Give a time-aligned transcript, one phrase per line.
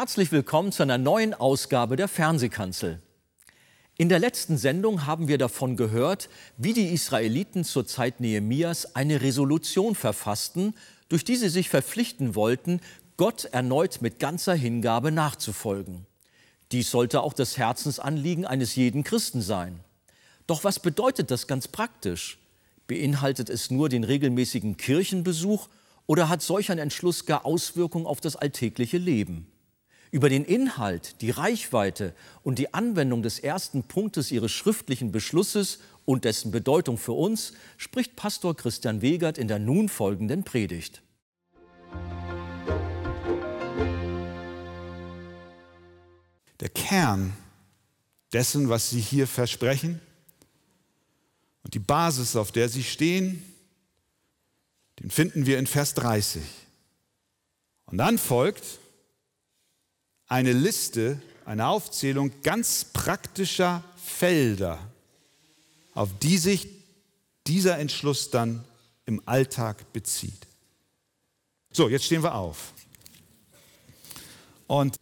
[0.00, 3.02] Herzlich willkommen zu einer neuen Ausgabe der Fernsehkanzel.
[3.98, 9.20] In der letzten Sendung haben wir davon gehört, wie die Israeliten zur Zeit Nehemias eine
[9.20, 10.72] Resolution verfassten,
[11.10, 12.80] durch die sie sich verpflichten wollten,
[13.18, 16.06] Gott erneut mit ganzer Hingabe nachzufolgen.
[16.72, 19.80] Dies sollte auch das Herzensanliegen eines jeden Christen sein.
[20.46, 22.38] Doch was bedeutet das ganz praktisch?
[22.86, 25.68] Beinhaltet es nur den regelmäßigen Kirchenbesuch
[26.06, 29.46] oder hat solch ein Entschluss gar Auswirkungen auf das alltägliche Leben?
[30.12, 36.24] Über den Inhalt, die Reichweite und die Anwendung des ersten Punktes Ihres schriftlichen Beschlusses und
[36.24, 41.02] dessen Bedeutung für uns spricht Pastor Christian Wegert in der nun folgenden Predigt.
[46.58, 47.32] Der Kern
[48.32, 50.00] dessen, was Sie hier versprechen
[51.62, 53.44] und die Basis, auf der Sie stehen,
[54.98, 56.42] den finden wir in Vers 30.
[57.86, 58.79] Und dann folgt
[60.30, 64.78] eine Liste, eine Aufzählung ganz praktischer Felder,
[65.92, 66.68] auf die sich
[67.46, 68.64] dieser Entschluss dann
[69.06, 70.46] im Alltag bezieht.
[71.72, 72.72] So, jetzt stehen wir auf.
[74.68, 74.96] Und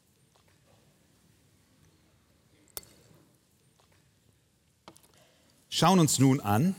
[5.68, 6.74] schauen uns nun an,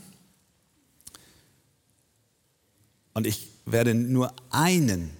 [3.12, 5.19] und ich werde nur einen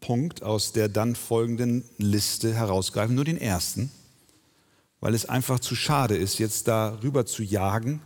[0.00, 3.90] Punkt aus der dann folgenden Liste herausgreifen, nur den ersten,
[5.00, 8.00] weil es einfach zu schade ist, jetzt darüber zu jagen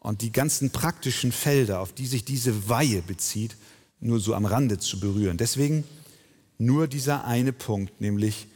[0.00, 3.56] und die ganzen praktischen Felder, auf die sich diese Weihe bezieht,
[4.00, 5.36] nur so am Rande zu berühren.
[5.36, 5.84] Deswegen
[6.58, 8.46] nur dieser eine Punkt, nämlich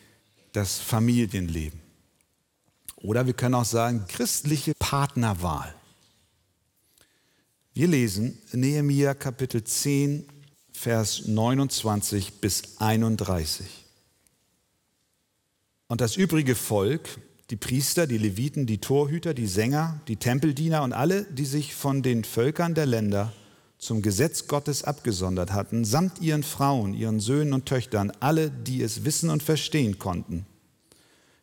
[0.53, 1.81] das Familienleben.
[2.97, 5.75] Oder wir können auch sagen, christliche Partnerwahl.
[7.75, 10.27] Wir lesen Nehemiah Kapitel 10,
[10.83, 13.67] Vers 29 bis 31.
[15.87, 17.21] Und das übrige Volk,
[17.51, 22.03] die Priester, die Leviten, die Torhüter, die Sänger, die Tempeldiener und alle, die sich von
[22.03, 23.33] den Völkern der Länder
[23.79, 29.05] zum Gesetz Gottes abgesondert hatten, samt ihren Frauen, ihren Söhnen und Töchtern, alle, die es
[29.05, 30.47] wissen und verstehen konnten,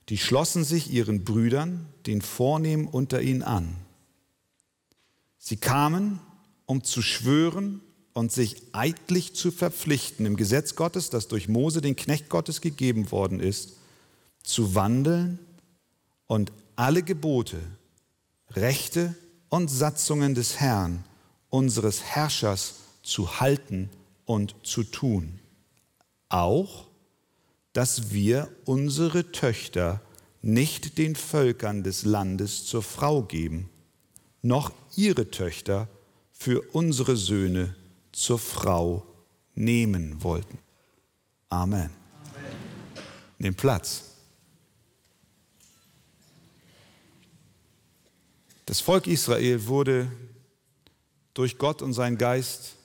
[0.09, 3.77] die schlossen sich ihren Brüdern, den Vornehmen unter ihnen an.
[5.37, 6.19] Sie kamen,
[6.65, 7.79] um zu schwören
[8.19, 13.11] und sich eidlich zu verpflichten im Gesetz Gottes, das durch Mose, den Knecht Gottes, gegeben
[13.13, 13.77] worden ist,
[14.43, 15.39] zu wandeln
[16.27, 17.61] und alle Gebote,
[18.51, 19.15] Rechte
[19.47, 21.05] und Satzungen des Herrn,
[21.49, 23.89] unseres Herrschers, zu halten
[24.25, 25.39] und zu tun.
[26.27, 26.87] Auch,
[27.71, 30.01] dass wir unsere Töchter
[30.41, 33.69] nicht den Völkern des Landes zur Frau geben,
[34.41, 35.87] noch ihre Töchter
[36.33, 37.75] für unsere Söhne
[38.11, 39.05] zur Frau
[39.55, 40.57] nehmen wollten.
[41.49, 41.81] Amen.
[41.81, 41.91] Amen.
[43.37, 44.03] Nehmt Platz.
[48.65, 50.11] Das Volk Israel wurde
[51.33, 52.75] durch Gott und seinen Geist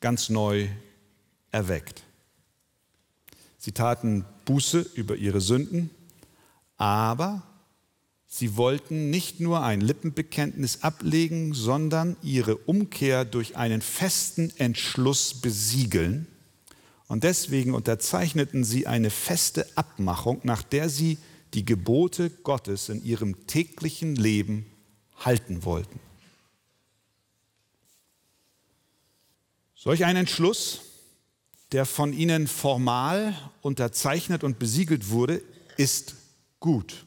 [0.00, 0.68] ganz neu
[1.52, 2.02] erweckt.
[3.58, 5.90] Sie taten Buße über ihre Sünden,
[6.76, 7.42] aber
[8.32, 16.28] Sie wollten nicht nur ein Lippenbekenntnis ablegen, sondern ihre Umkehr durch einen festen Entschluss besiegeln.
[17.08, 21.18] Und deswegen unterzeichneten sie eine feste Abmachung, nach der sie
[21.54, 24.64] die Gebote Gottes in ihrem täglichen Leben
[25.16, 25.98] halten wollten.
[29.74, 30.82] Solch ein Entschluss,
[31.72, 35.42] der von ihnen formal unterzeichnet und besiegelt wurde,
[35.76, 36.14] ist
[36.60, 37.06] gut.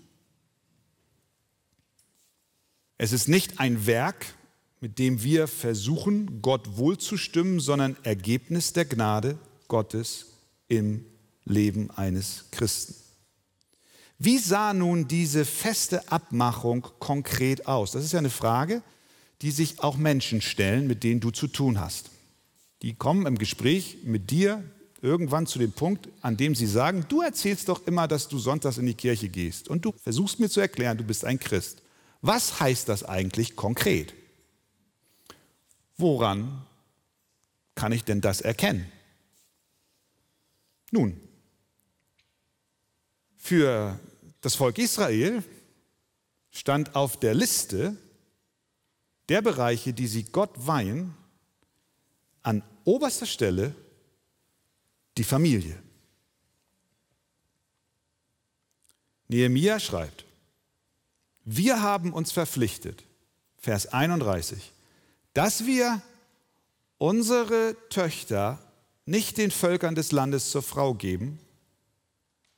[3.03, 4.27] Es ist nicht ein Werk,
[4.79, 10.27] mit dem wir versuchen, Gott wohlzustimmen, sondern Ergebnis der Gnade Gottes
[10.69, 11.03] im
[11.43, 12.95] Leben eines Christen.
[14.19, 17.91] Wie sah nun diese feste Abmachung konkret aus?
[17.91, 18.81] Das ist ja eine Frage,
[19.41, 22.09] die sich auch Menschen stellen, mit denen du zu tun hast.
[22.83, 24.63] Die kommen im Gespräch mit dir
[25.01, 28.77] irgendwann zu dem Punkt, an dem sie sagen, du erzählst doch immer, dass du sonntags
[28.77, 31.82] in die Kirche gehst und du versuchst mir zu erklären, du bist ein Christ.
[32.23, 34.13] Was heißt das eigentlich konkret?
[35.97, 36.65] Woran
[37.75, 38.89] kann ich denn das erkennen?
[40.89, 41.19] Nun,
[43.35, 43.99] für
[44.39, 45.43] das Volk Israel
[46.49, 47.97] stand auf der Liste
[49.27, 51.13] der Bereiche, die sie Gott weihen,
[52.41, 53.75] an oberster Stelle
[55.17, 55.77] die Familie.
[59.27, 60.23] Nehemiah schreibt,
[61.45, 63.03] wir haben uns verpflichtet,
[63.57, 64.71] Vers 31,
[65.33, 66.01] dass wir
[66.97, 68.59] unsere Töchter
[69.05, 71.39] nicht den Völkern des Landes zur Frau geben,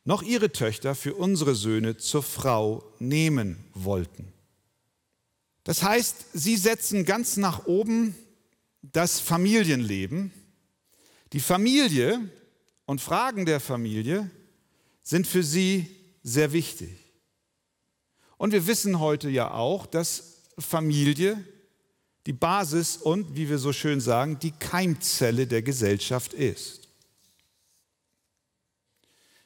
[0.04, 4.32] noch ihre Töchter für unsere Söhne zur Frau nehmen wollten.
[5.64, 8.16] Das heißt, sie setzen ganz nach oben
[8.84, 10.32] das Familienleben.
[11.34, 12.30] Die Familie
[12.86, 14.30] und Fragen der Familie
[15.02, 15.88] sind für sie
[16.22, 17.05] sehr wichtig.
[18.38, 21.44] Und wir wissen heute ja auch, dass Familie
[22.26, 26.90] die Basis und, wie wir so schön sagen, die Keimzelle der Gesellschaft ist.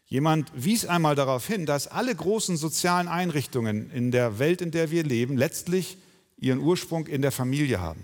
[0.05, 4.89] Jemand wies einmal darauf hin, dass alle großen sozialen Einrichtungen in der Welt, in der
[4.89, 5.97] wir leben, letztlich
[6.37, 8.03] ihren Ursprung in der Familie haben.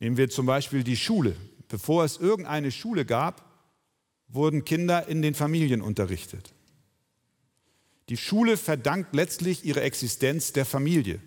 [0.00, 1.34] Nehmen wir zum Beispiel die Schule.
[1.68, 3.44] Bevor es irgendeine Schule gab,
[4.28, 6.52] wurden Kinder in den Familien unterrichtet.
[8.10, 11.20] Die Schule verdankt letztlich ihre Existenz der Familie.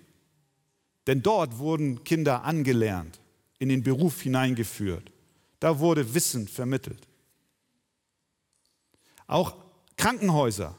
[1.07, 3.21] Denn dort wurden Kinder angelernt,
[3.57, 5.09] in den Beruf hineingeführt.
[5.61, 7.07] Da wurde Wissen vermittelt.
[9.27, 9.55] Auch
[9.95, 10.77] Krankenhäuser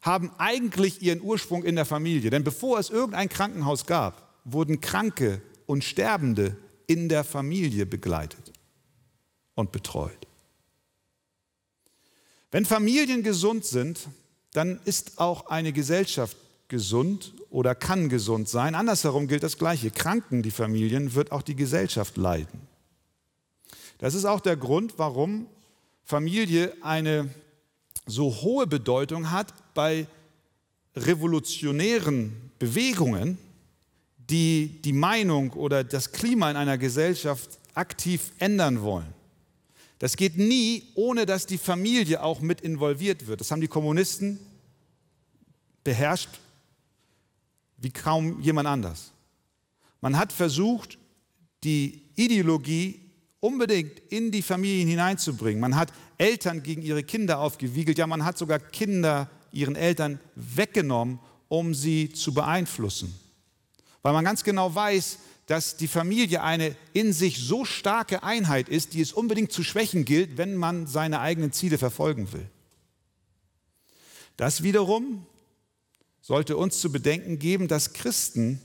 [0.00, 2.30] haben eigentlich ihren Ursprung in der Familie.
[2.30, 6.56] Denn bevor es irgendein Krankenhaus gab, wurden Kranke und Sterbende
[6.88, 8.52] in der Familie begleitet
[9.54, 10.26] und betreut.
[12.50, 14.08] Wenn Familien gesund sind,
[14.52, 16.36] dann ist auch eine Gesellschaft
[16.68, 18.74] gesund oder kann gesund sein.
[18.74, 19.90] Andersherum gilt das Gleiche.
[19.90, 22.60] Kranken die Familien, wird auch die Gesellschaft leiden.
[23.98, 25.46] Das ist auch der Grund, warum
[26.04, 27.28] Familie eine
[28.06, 30.06] so hohe Bedeutung hat bei
[30.96, 33.38] revolutionären Bewegungen,
[34.16, 39.19] die die Meinung oder das Klima in einer Gesellschaft aktiv ändern wollen.
[40.00, 43.42] Das geht nie, ohne dass die Familie auch mit involviert wird.
[43.42, 44.40] Das haben die Kommunisten
[45.84, 46.40] beherrscht
[47.76, 49.12] wie kaum jemand anders.
[50.00, 50.98] Man hat versucht,
[51.62, 52.98] die Ideologie
[53.40, 55.60] unbedingt in die Familien hineinzubringen.
[55.60, 61.18] Man hat Eltern gegen ihre Kinder aufgewiegelt, ja man hat sogar Kinder ihren Eltern weggenommen,
[61.48, 63.14] um sie zu beeinflussen.
[64.00, 65.18] Weil man ganz genau weiß,
[65.50, 70.04] dass die Familie eine in sich so starke Einheit ist, die es unbedingt zu schwächen
[70.04, 72.48] gilt, wenn man seine eigenen Ziele verfolgen will.
[74.36, 75.26] Das wiederum
[76.20, 78.60] sollte uns zu bedenken geben, dass Christen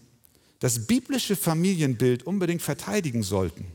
[0.59, 3.65] das biblische Familienbild unbedingt verteidigen sollten.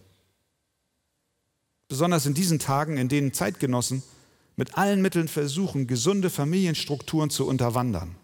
[1.89, 4.05] Besonders in diesen Tagen, in denen Zeitgenossen
[4.55, 8.15] mit allen Mitteln versuchen, gesunde Familienstrukturen zu unterwandern.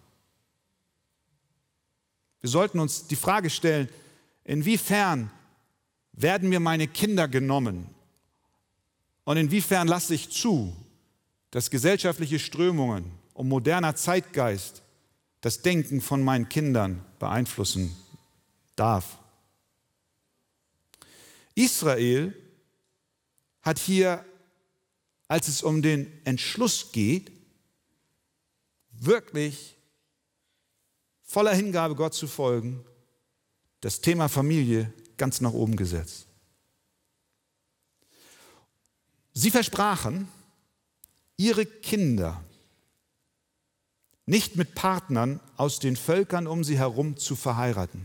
[2.40, 3.88] Wir sollten uns die Frage stellen,
[4.46, 5.32] Inwiefern
[6.12, 7.88] werden mir meine Kinder genommen?
[9.24, 10.74] Und inwiefern lasse ich zu,
[11.50, 14.82] dass gesellschaftliche Strömungen und moderner Zeitgeist
[15.40, 17.96] das Denken von meinen Kindern beeinflussen
[18.76, 19.18] darf?
[21.56, 22.32] Israel
[23.62, 24.24] hat hier,
[25.26, 27.32] als es um den Entschluss geht,
[28.92, 29.74] wirklich
[31.24, 32.84] voller Hingabe Gott zu folgen,
[33.86, 36.26] das Thema Familie ganz nach oben gesetzt.
[39.32, 40.26] Sie versprachen,
[41.36, 42.42] ihre Kinder
[44.24, 48.04] nicht mit Partnern aus den Völkern um sie herum zu verheiraten.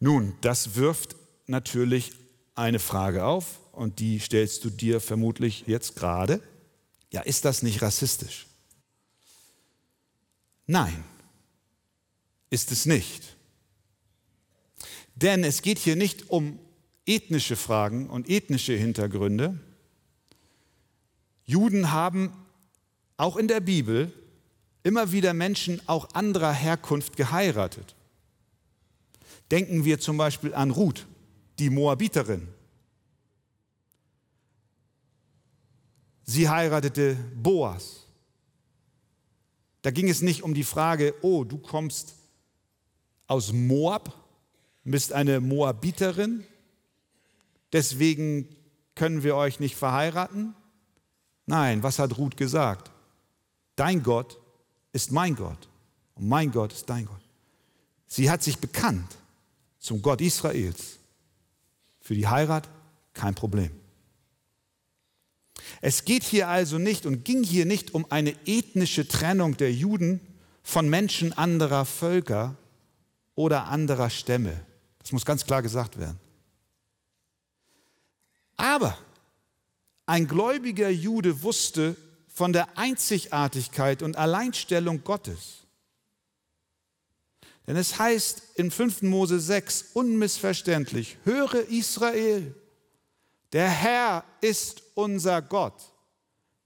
[0.00, 2.12] Nun, das wirft natürlich
[2.54, 6.42] eine Frage auf und die stellst du dir vermutlich jetzt gerade.
[7.10, 8.46] Ja, ist das nicht rassistisch?
[10.66, 11.02] Nein,
[12.50, 13.36] ist es nicht.
[15.14, 16.58] Denn es geht hier nicht um
[17.06, 19.58] ethnische Fragen und ethnische Hintergründe.
[21.44, 22.32] Juden haben
[23.16, 24.12] auch in der Bibel
[24.82, 27.96] immer wieder Menschen auch anderer Herkunft geheiratet.
[29.50, 31.06] Denken wir zum Beispiel an Ruth,
[31.58, 32.46] die Moabiterin.
[36.24, 38.04] Sie heiratete Boas.
[39.82, 42.17] Da ging es nicht um die Frage, oh, du kommst
[43.28, 44.12] aus Moab,
[44.82, 46.44] bist eine Moabiterin,
[47.72, 48.48] deswegen
[48.94, 50.54] können wir euch nicht verheiraten?
[51.46, 52.90] Nein, was hat Ruth gesagt?
[53.76, 54.38] Dein Gott
[54.92, 55.68] ist mein Gott
[56.14, 57.22] und mein Gott ist dein Gott.
[58.06, 59.16] Sie hat sich bekannt
[59.78, 60.98] zum Gott Israels.
[62.00, 62.68] Für die Heirat
[63.12, 63.70] kein Problem.
[65.80, 70.20] Es geht hier also nicht und ging hier nicht um eine ethnische Trennung der Juden
[70.62, 72.56] von Menschen anderer Völker,
[73.38, 74.66] oder anderer Stämme.
[74.98, 76.18] Das muss ganz klar gesagt werden.
[78.56, 78.98] Aber
[80.06, 81.94] ein gläubiger Jude wusste
[82.26, 85.68] von der Einzigartigkeit und Alleinstellung Gottes.
[87.68, 89.02] Denn es heißt in 5.
[89.02, 92.56] Mose 6 unmissverständlich, höre Israel,
[93.52, 95.80] der Herr ist unser Gott,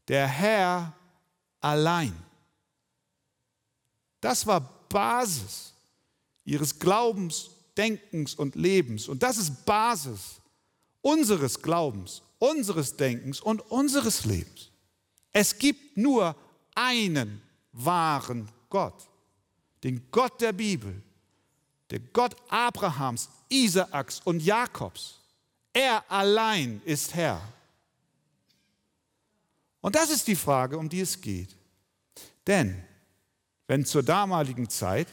[0.08, 0.96] Der Herr
[1.60, 2.14] allein.
[4.22, 5.71] Das war Basis
[6.44, 9.08] ihres Glaubens, Denkens und Lebens.
[9.08, 10.40] Und das ist Basis
[11.00, 14.70] unseres Glaubens, unseres Denkens und unseres Lebens.
[15.32, 16.36] Es gibt nur
[16.74, 19.08] einen wahren Gott,
[19.82, 21.02] den Gott der Bibel,
[21.90, 25.18] der Gott Abrahams, Isaaks und Jakobs.
[25.72, 27.40] Er allein ist Herr.
[29.80, 31.56] Und das ist die Frage, um die es geht.
[32.46, 32.82] Denn
[33.66, 35.08] wenn zur damaligen Zeit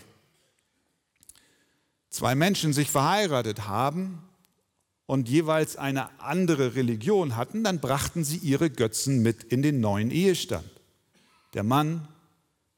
[2.10, 4.24] zwei Menschen sich verheiratet haben
[5.06, 10.12] und jeweils eine andere Religion hatten, dann brachten sie ihre Götzen mit in den neuen
[10.12, 10.70] Ehestand.
[11.54, 12.08] Der Mann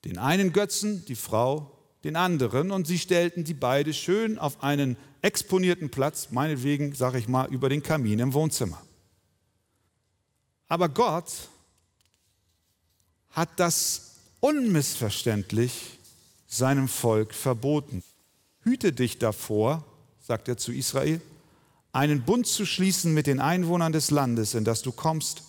[0.05, 4.97] den einen Götzen, die Frau den anderen und sie stellten die beide schön auf einen
[5.21, 8.81] exponierten Platz, meinetwegen, sage ich mal, über den Kamin im Wohnzimmer.
[10.67, 11.50] Aber Gott
[13.29, 16.00] hat das unmissverständlich
[16.47, 18.03] seinem Volk verboten.
[18.63, 19.84] Hüte dich davor,
[20.20, 21.22] sagt er zu Israel,
[21.94, 25.44] einen Bund zu schließen mit den Einwohnern des Landes, in das du kommst,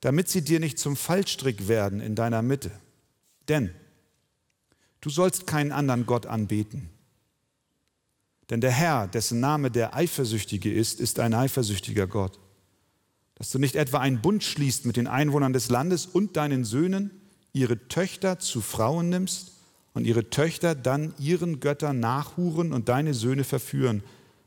[0.00, 2.70] damit sie dir nicht zum Fallstrick werden in deiner Mitte.
[3.48, 3.70] Denn
[5.00, 6.90] du sollst keinen anderen Gott anbeten.
[8.50, 12.38] Denn der Herr, dessen Name der Eifersüchtige ist, ist ein eifersüchtiger Gott.
[13.36, 17.10] Dass du nicht etwa einen Bund schließt mit den Einwohnern des Landes und deinen Söhnen,
[17.52, 19.59] ihre Töchter zu Frauen nimmst
[19.94, 24.02] und ihre Töchter dann ihren Göttern nachhuren und deine Söhne verführen,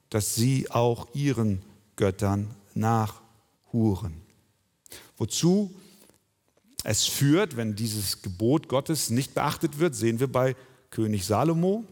[0.10, 1.62] dass sie auch ihren
[1.96, 4.22] Göttern nachhuren.
[5.18, 5.74] Wozu
[6.84, 10.56] es führt, wenn dieses Gebot Gottes nicht beachtet wird, sehen wir bei
[10.90, 11.86] König Salomo,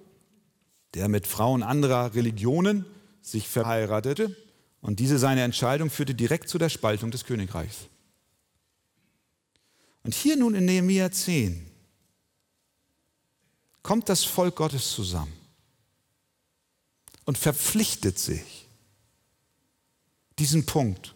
[0.93, 2.85] der mit Frauen anderer Religionen
[3.21, 4.35] sich verheiratete
[4.81, 7.87] und diese seine Entscheidung führte direkt zu der Spaltung des Königreichs.
[10.03, 11.70] Und hier nun in Nehemiah 10
[13.83, 15.33] kommt das Volk Gottes zusammen
[17.25, 18.67] und verpflichtet sich,
[20.39, 21.15] diesen Punkt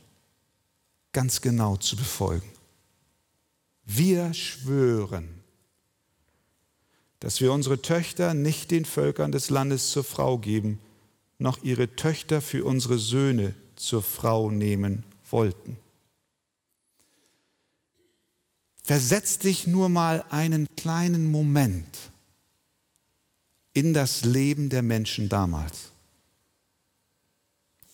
[1.13, 2.49] ganz genau zu befolgen.
[3.85, 5.43] Wir schwören,
[7.19, 10.79] dass wir unsere Töchter nicht den Völkern des Landes zur Frau geben,
[11.37, 15.77] noch ihre Töchter für unsere Söhne zur Frau nehmen wollten.
[18.83, 22.11] Versetz dich nur mal einen kleinen Moment
[23.75, 25.91] in das Leben der Menschen damals.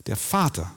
[0.05, 0.71] Der Vater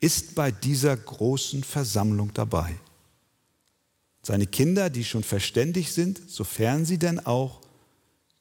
[0.00, 2.74] ist bei dieser großen Versammlung dabei.
[4.22, 7.60] Seine Kinder, die schon verständig sind, sofern sie denn auch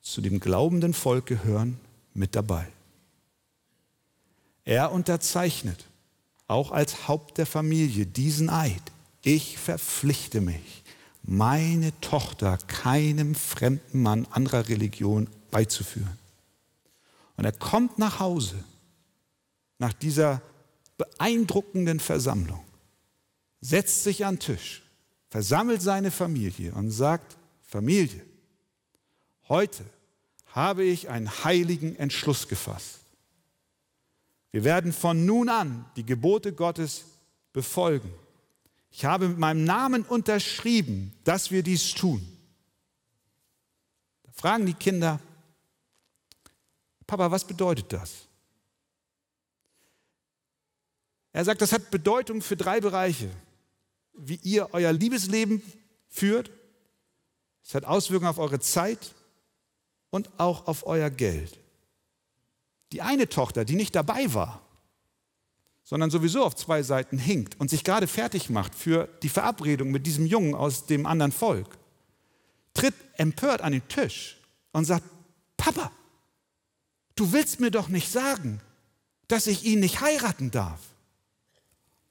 [0.01, 1.79] zu dem glaubenden Volk gehören,
[2.13, 2.67] mit dabei.
[4.65, 5.85] Er unterzeichnet
[6.47, 8.81] auch als Haupt der Familie diesen Eid.
[9.21, 10.83] Ich verpflichte mich,
[11.23, 16.17] meine Tochter keinem fremden Mann anderer Religion beizuführen.
[17.37, 18.63] Und er kommt nach Hause
[19.79, 20.41] nach dieser
[20.97, 22.63] beeindruckenden Versammlung,
[23.61, 24.83] setzt sich an den Tisch,
[25.29, 28.25] versammelt seine Familie und sagt, Familie,
[29.47, 29.85] heute
[30.47, 32.99] habe ich einen heiligen Entschluss gefasst.
[34.51, 37.05] Wir werden von nun an die Gebote Gottes
[37.53, 38.11] befolgen.
[38.91, 42.25] Ich habe mit meinem Namen unterschrieben, dass wir dies tun.
[44.23, 45.19] Da fragen die Kinder,
[47.05, 48.27] Papa, was bedeutet das?
[51.31, 53.29] Er sagt, das hat Bedeutung für drei Bereiche.
[54.13, 55.61] Wie ihr euer Liebesleben
[56.09, 56.51] führt,
[57.63, 59.13] es hat Auswirkungen auf eure Zeit
[60.09, 61.59] und auch auf euer Geld.
[62.91, 64.61] Die eine Tochter, die nicht dabei war,
[65.89, 70.05] sondern sowieso auf zwei Seiten hinkt und sich gerade fertig macht für die Verabredung mit
[70.05, 71.79] diesem Jungen aus dem anderen Volk,
[72.75, 74.37] tritt empört an den Tisch
[74.71, 75.03] und sagt,
[75.57, 75.91] Papa,
[77.15, 78.61] du willst mir doch nicht sagen,
[79.27, 80.79] dass ich ihn nicht heiraten darf.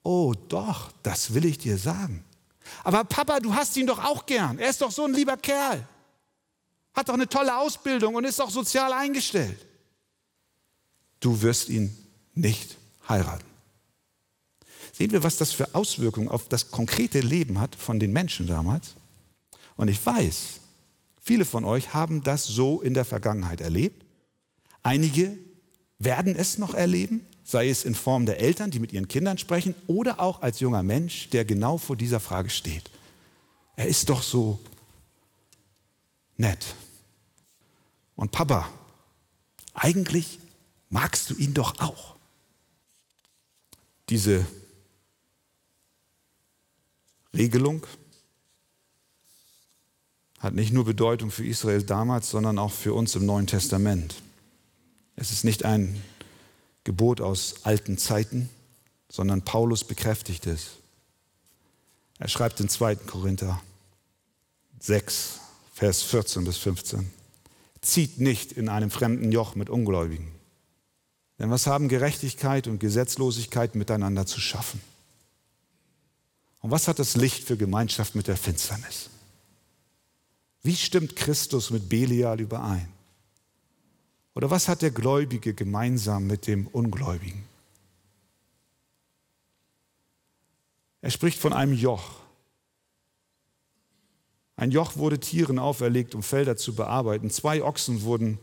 [0.02, 2.25] Oh doch, das will ich dir sagen.
[2.82, 4.58] Aber Papa, du hast ihn doch auch gern.
[4.58, 5.87] Er ist doch so ein lieber Kerl.
[6.94, 9.64] Hat doch eine tolle Ausbildung und ist doch sozial eingestellt.
[11.20, 11.97] Du wirst ihn
[12.35, 12.76] nicht
[13.08, 13.48] heiraten.
[14.99, 18.97] Sehen wir, was das für Auswirkungen auf das konkrete Leben hat von den Menschen damals?
[19.76, 20.59] Und ich weiß,
[21.23, 24.05] viele von euch haben das so in der Vergangenheit erlebt.
[24.83, 25.38] Einige
[26.00, 29.76] werden es noch erleben, sei es in Form der Eltern, die mit ihren Kindern sprechen,
[29.87, 32.90] oder auch als junger Mensch, der genau vor dieser Frage steht.
[33.76, 34.59] Er ist doch so
[36.37, 36.75] nett.
[38.17, 38.69] Und Papa,
[39.75, 40.40] eigentlich
[40.90, 42.17] magst du ihn doch auch.
[44.09, 44.45] Diese
[47.38, 47.87] Regelung
[50.40, 54.16] hat nicht nur Bedeutung für Israel damals, sondern auch für uns im Neuen Testament.
[55.16, 56.02] Es ist nicht ein
[56.85, 58.49] Gebot aus alten Zeiten,
[59.09, 60.78] sondern Paulus bekräftigt es.
[62.18, 62.97] Er schreibt in 2.
[62.97, 63.61] Korinther
[64.80, 65.40] 6,
[65.75, 67.11] Vers 14 bis 15.
[67.80, 70.33] Zieht nicht in einem fremden Joch mit Ungläubigen.
[71.38, 74.80] Denn was haben Gerechtigkeit und Gesetzlosigkeit miteinander zu schaffen?
[76.61, 79.11] Und was hat das Licht für Gemeinschaft mit der Finsternis?
[80.62, 82.88] Wie stimmt Christus mit Belial überein?
[84.35, 87.45] Oder was hat der Gläubige gemeinsam mit dem Ungläubigen?
[91.00, 92.21] Er spricht von einem Joch.
[94.57, 97.31] Ein Joch wurde Tieren auferlegt, um Felder zu bearbeiten.
[97.31, 98.38] Zwei Ochsen wurden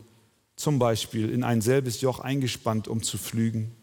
[0.56, 3.76] zum Beispiel in ein selbes Joch eingespannt, um zu pflügen.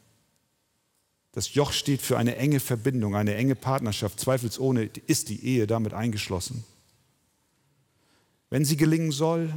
[1.33, 4.19] Das Joch steht für eine enge Verbindung, eine enge Partnerschaft.
[4.19, 6.63] Zweifelsohne ist die Ehe damit eingeschlossen.
[8.51, 9.51] Wenn sie gelingen soll,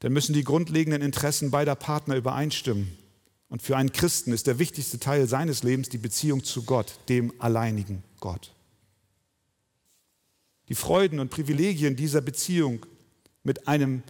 [0.00, 2.96] dann müssen die grundlegenden Interessen beider Partner übereinstimmen.
[3.48, 7.32] Und für einen Christen ist der wichtigste Teil seines Lebens die Beziehung zu Gott, dem
[7.40, 8.52] alleinigen Gott.
[10.68, 12.84] Die Freuden und Privilegien dieser Beziehung
[13.42, 14.02] mit einem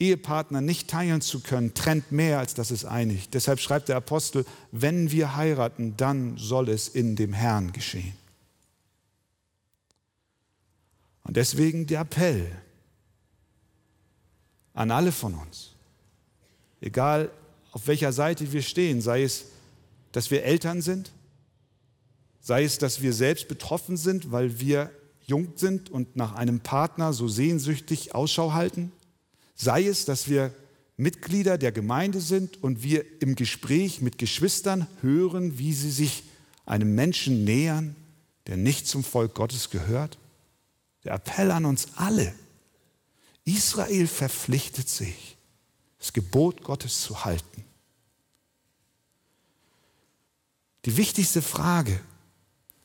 [0.00, 3.34] Ehepartner nicht teilen zu können, trennt mehr, als dass es einigt.
[3.34, 8.14] Deshalb schreibt der Apostel, wenn wir heiraten, dann soll es in dem Herrn geschehen.
[11.24, 12.50] Und deswegen der Appell,
[14.72, 15.72] an alle von uns.
[16.80, 17.30] Egal
[17.72, 19.46] auf welcher Seite wir stehen, sei es,
[20.12, 21.10] dass wir Eltern sind,
[22.40, 24.90] sei es, dass wir selbst betroffen sind, weil wir
[25.26, 28.92] jung sind und nach einem Partner so sehnsüchtig Ausschau halten,
[29.58, 30.54] sei es, dass wir
[30.96, 36.24] Mitglieder der Gemeinde sind und wir im Gespräch mit Geschwistern hören, wie sie sich
[36.64, 37.94] einem Menschen nähern,
[38.46, 40.18] der nicht zum Volk Gottes gehört.
[41.04, 42.34] Der Appell an uns alle,
[43.44, 45.36] Israel verpflichtet sich,
[45.98, 47.64] das Gebot Gottes zu halten.
[50.84, 52.00] Die wichtigste Frage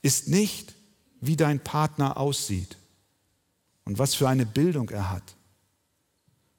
[0.02, 0.74] ist nicht,
[1.22, 2.78] wie dein Partner aussieht
[3.86, 5.36] und was für eine Bildung er hat,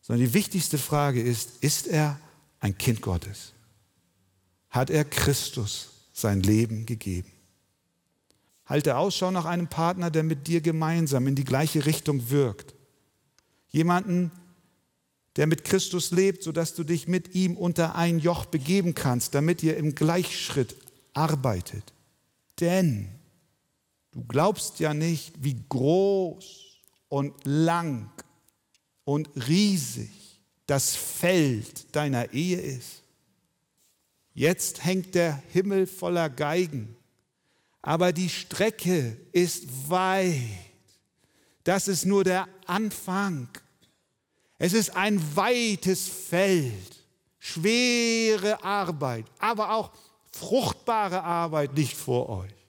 [0.07, 2.21] sondern die wichtigste Frage ist, ist er
[2.61, 3.55] ein Kind Gottes?
[4.71, 7.33] Hat er Christus sein Leben gegeben?
[8.67, 12.75] Halte Ausschau nach einem Partner, der mit dir gemeinsam in die gleiche Richtung wirkt
[13.75, 14.31] Jemanden,
[15.35, 19.64] der mit Christus lebt, sodass du dich mit ihm unter ein Joch begeben kannst, damit
[19.64, 20.77] ihr im Gleichschritt
[21.12, 21.93] arbeitet.
[22.61, 23.09] Denn
[24.12, 28.12] du glaubst ja nicht, wie groß und lang
[29.05, 30.11] und riesig
[30.67, 33.03] das Feld deiner Ehe ist.
[34.33, 36.97] Jetzt hängt der Himmel voller Geigen,
[37.83, 40.40] aber die Strecke ist weit.
[41.62, 43.49] Das ist nur der Anfang.
[44.59, 47.05] Es ist ein weites Feld,
[47.38, 49.93] schwere Arbeit, aber auch
[50.33, 52.63] fruchtbare Arbeit liegt vor euch.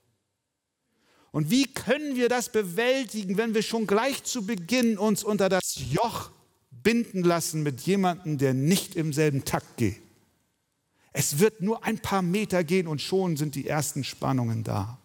[1.36, 5.76] Und wie können wir das bewältigen, wenn wir schon gleich zu Beginn uns unter das
[5.92, 6.32] Joch
[6.72, 10.02] binden lassen mit jemandem, der nicht im selben Takt geht?
[11.12, 14.98] Es wird nur ein paar Meter gehen und schon sind die ersten Spannungen da.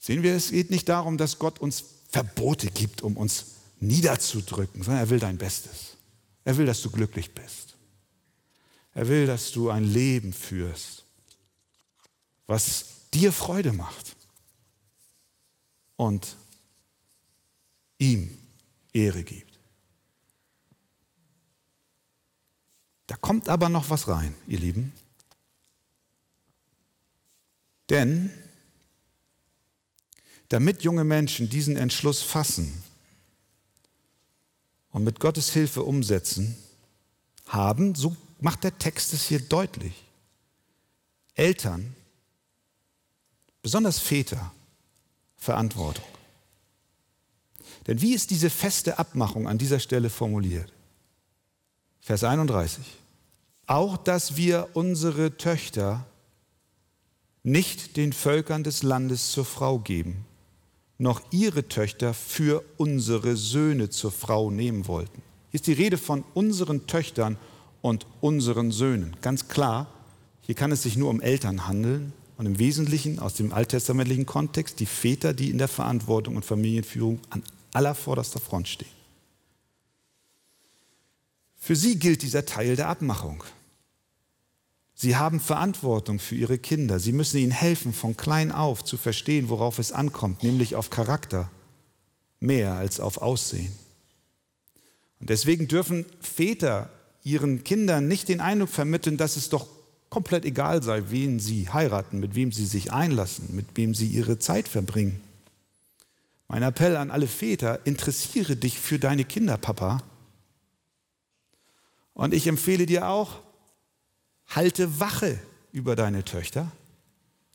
[0.00, 5.04] Sehen wir, es geht nicht darum, dass Gott uns Verbote gibt, um uns niederzudrücken, sondern
[5.04, 5.96] er will dein Bestes.
[6.42, 7.76] Er will, dass du glücklich bist.
[8.94, 11.04] Er will, dass du ein Leben führst,
[12.48, 14.16] was dir Freude macht
[15.96, 16.36] und
[17.98, 18.36] ihm
[18.92, 19.58] Ehre gibt.
[23.06, 24.92] Da kommt aber noch was rein, ihr Lieben.
[27.88, 28.30] Denn
[30.48, 32.82] damit junge Menschen diesen Entschluss fassen,
[34.90, 36.56] und mit Gottes Hilfe umsetzen,
[37.46, 40.04] haben, so macht der Text es hier deutlich,
[41.34, 41.94] Eltern,
[43.62, 44.52] besonders Väter,
[45.36, 46.04] Verantwortung.
[47.86, 50.72] Denn wie ist diese feste Abmachung an dieser Stelle formuliert?
[52.00, 52.84] Vers 31.
[53.66, 56.06] Auch dass wir unsere Töchter
[57.42, 60.24] nicht den Völkern des Landes zur Frau geben,
[60.98, 65.22] noch ihre Töchter für unsere Söhne zur Frau nehmen wollten.
[65.50, 67.38] Hier ist die Rede von unseren Töchtern
[67.80, 69.16] und unseren Söhnen.
[69.22, 69.86] Ganz klar,
[70.40, 74.78] hier kann es sich nur um Eltern handeln und im Wesentlichen aus dem alttestamentlichen Kontext
[74.80, 78.88] die Väter, die in der Verantwortung und Familienführung an aller vorderster Front stehen.
[81.56, 83.42] Für sie gilt dieser Teil der Abmachung.
[84.94, 87.00] Sie haben Verantwortung für ihre Kinder.
[87.00, 91.50] Sie müssen ihnen helfen, von klein auf zu verstehen, worauf es ankommt, nämlich auf Charakter,
[92.38, 93.72] mehr als auf Aussehen.
[95.18, 96.88] Und deswegen dürfen Väter
[97.24, 99.66] ihren Kindern nicht den Eindruck vermitteln, dass es doch
[100.10, 104.38] komplett egal sei, wen sie heiraten, mit wem sie sich einlassen, mit wem sie ihre
[104.38, 105.20] Zeit verbringen.
[106.48, 110.02] Mein Appell an alle Väter, interessiere dich für deine Kinder, Papa.
[112.14, 113.40] Und ich empfehle dir auch,
[114.46, 115.38] halte Wache
[115.72, 116.72] über deine Töchter,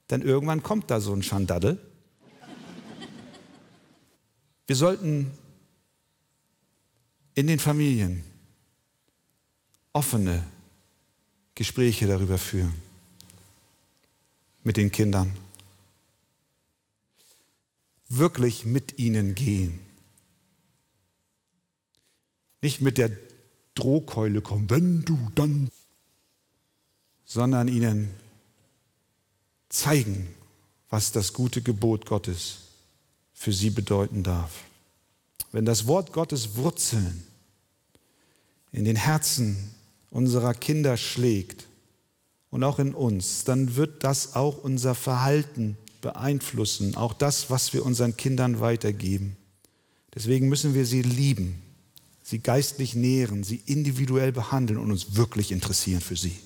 [0.10, 1.80] denn irgendwann kommt da so ein Schandaddel.
[4.68, 5.32] Wir sollten
[7.34, 8.24] in den Familien
[9.92, 10.44] offene
[11.56, 12.74] Gespräche darüber führen
[14.64, 15.36] mit den Kindern.
[18.10, 19.80] Wirklich mit ihnen gehen.
[22.62, 23.12] Nicht mit der
[23.76, 25.70] Drohkeule kommen, wenn du dann
[27.26, 28.14] sondern ihnen
[29.70, 30.28] zeigen,
[30.90, 32.60] was das gute Gebot Gottes
[33.34, 34.64] für sie bedeuten darf.
[35.52, 37.24] Wenn das Wort Gottes Wurzeln
[38.72, 39.74] in den Herzen
[40.14, 41.68] unserer Kinder schlägt
[42.52, 47.84] und auch in uns, dann wird das auch unser Verhalten beeinflussen, auch das, was wir
[47.84, 49.36] unseren Kindern weitergeben.
[50.14, 51.64] Deswegen müssen wir sie lieben,
[52.22, 56.38] sie geistlich nähren, sie individuell behandeln und uns wirklich interessieren für sie.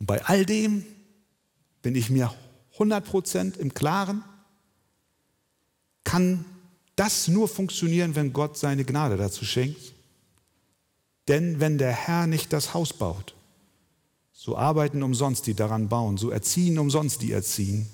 [0.00, 0.84] Und bei all dem
[1.82, 2.34] bin ich mir
[2.78, 4.24] 100% im Klaren,
[6.02, 6.44] kann
[6.96, 9.94] das nur funktionieren, wenn Gott seine Gnade dazu schenkt.
[11.28, 13.34] Denn wenn der Herr nicht das Haus baut,
[14.32, 17.86] so arbeiten umsonst die daran bauen, so erziehen umsonst die erziehen,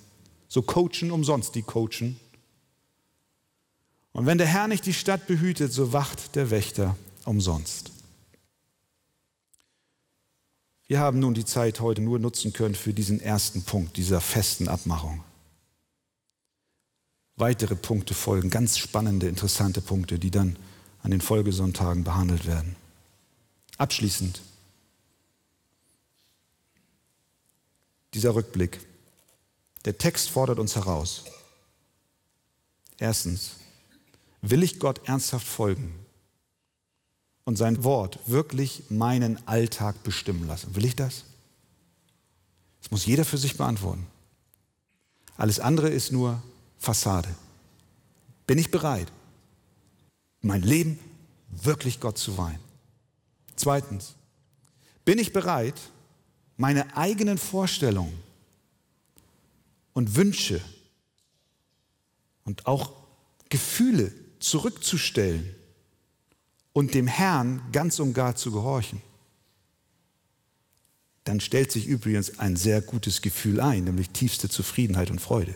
[0.47, 2.21] so coachen umsonst die coachen.
[4.13, 7.91] Und wenn der Herr nicht die Stadt behütet, so wacht der Wächter umsonst.
[10.87, 14.69] Wir haben nun die Zeit heute nur nutzen können für diesen ersten Punkt dieser festen
[14.69, 15.25] Abmachung.
[17.37, 20.57] Weitere Punkte folgen, ganz spannende, interessante Punkte, die dann
[21.03, 22.77] an den Folgesonntagen behandelt werden.
[23.77, 24.41] Abschließend
[28.15, 28.81] dieser Rückblick.
[29.85, 31.25] Der Text fordert uns heraus.
[32.99, 33.53] Erstens,
[34.41, 36.05] will ich Gott ernsthaft folgen?
[37.45, 40.75] und sein Wort wirklich meinen Alltag bestimmen lassen.
[40.75, 41.25] Will ich das?
[42.81, 44.07] Das muss jeder für sich beantworten.
[45.37, 46.43] Alles andere ist nur
[46.79, 47.29] Fassade.
[48.47, 49.11] Bin ich bereit,
[50.43, 50.99] mein Leben
[51.51, 52.59] wirklich Gott zu weihen?
[53.57, 54.15] Zweitens,
[55.05, 55.81] bin ich bereit,
[56.57, 58.19] meine eigenen Vorstellungen
[59.93, 60.61] und Wünsche
[62.45, 62.93] und auch
[63.49, 65.55] Gefühle zurückzustellen
[66.73, 69.01] und dem Herrn ganz und gar zu gehorchen,
[71.25, 75.55] dann stellt sich übrigens ein sehr gutes Gefühl ein, nämlich tiefste Zufriedenheit und Freude.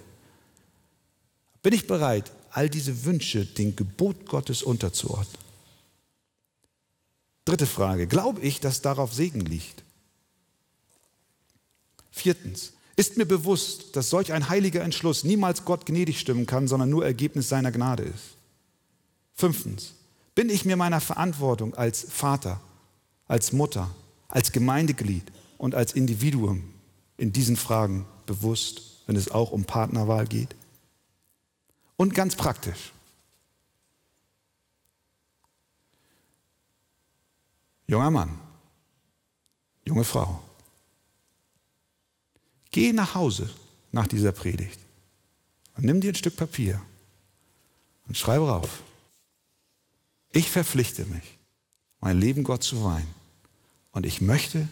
[1.63, 5.48] Bin ich bereit, all diese Wünsche dem Gebot Gottes unterzuordnen?
[7.49, 9.83] Dritte Frage, glaube ich, dass darauf Segen liegt?
[12.11, 16.91] Viertens, ist mir bewusst, dass solch ein heiliger Entschluss niemals Gott gnädig stimmen kann, sondern
[16.91, 18.37] nur Ergebnis seiner Gnade ist?
[19.33, 19.95] Fünftens,
[20.35, 22.61] bin ich mir meiner Verantwortung als Vater,
[23.29, 23.91] als Mutter,
[24.29, 25.25] als Gemeindeglied
[25.57, 26.65] und als Individuum
[27.17, 30.55] in diesen Fragen bewusst, wenn es auch um Partnerwahl geht?
[31.97, 32.93] Und ganz praktisch.
[37.89, 38.39] Junger Mann,
[39.85, 40.43] junge Frau,
[42.71, 43.49] geh nach Hause
[43.93, 44.79] nach dieser Predigt
[45.77, 46.81] und nimm dir ein Stück Papier
[48.07, 48.83] und schreibe rauf.
[50.33, 51.39] Ich verpflichte mich,
[52.01, 53.09] mein Leben Gott zu weihen.
[53.93, 54.69] Und ich möchte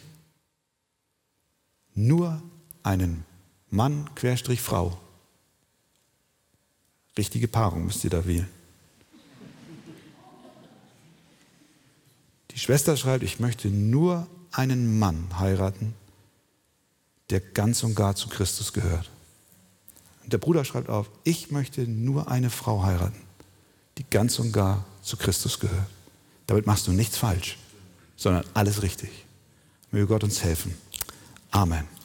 [1.94, 2.42] nur
[2.82, 3.24] einen
[3.70, 5.00] Mann, Querstrich Frau.
[7.16, 8.48] Richtige Paarung müsst ihr da wählen.
[12.56, 15.94] Die Schwester schreibt, ich möchte nur einen Mann heiraten,
[17.28, 19.10] der ganz und gar zu Christus gehört.
[20.24, 23.20] Und der Bruder schreibt auf, ich möchte nur eine Frau heiraten,
[23.98, 25.86] die ganz und gar zu Christus gehört.
[26.46, 27.58] Damit machst du nichts falsch,
[28.16, 29.10] sondern alles richtig.
[29.90, 30.74] Möge Gott uns helfen.
[31.50, 31.95] Amen.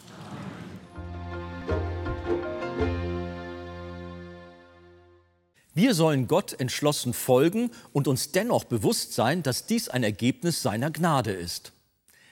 [5.73, 10.91] Wir sollen Gott entschlossen folgen und uns dennoch bewusst sein, dass dies ein Ergebnis seiner
[10.91, 11.71] Gnade ist.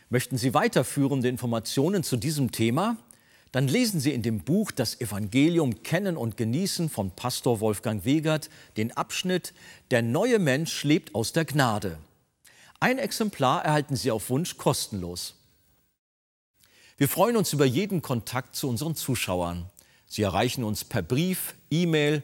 [0.10, 2.97] Möchten Sie weiterführende Informationen zu diesem Thema?
[3.52, 8.49] dann lesen Sie in dem Buch Das Evangelium Kennen und Genießen von Pastor Wolfgang Wegert
[8.78, 9.54] den Abschnitt
[9.91, 11.97] Der neue Mensch lebt aus der Gnade.
[12.80, 15.36] Ein Exemplar erhalten Sie auf Wunsch kostenlos.
[16.97, 19.65] Wir freuen uns über jeden Kontakt zu unseren Zuschauern.
[20.06, 22.23] Sie erreichen uns per Brief, E-Mail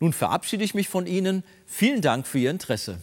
[0.00, 1.42] Nun verabschiede ich mich von Ihnen.
[1.66, 2.98] Vielen Dank für Ihr Interesse.